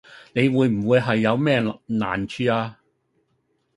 [0.33, 2.79] 你會唔會係有咩難處呀